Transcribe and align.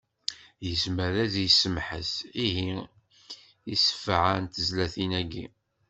Yezmer 0.67 1.13
ad 1.25 1.33
yessemḥes, 1.43 2.11
ihi, 2.45 2.71
i 3.73 3.75
sebɛa 3.77 4.35
n 4.39 4.45
tezlatin-agi. 4.53 5.45